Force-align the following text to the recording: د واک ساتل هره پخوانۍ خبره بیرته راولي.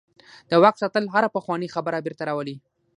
د 0.49 0.51
واک 0.61 0.75
ساتل 0.81 1.03
هره 1.13 1.29
پخوانۍ 1.35 1.69
خبره 1.75 2.03
بیرته 2.05 2.23
راولي. 2.29 2.55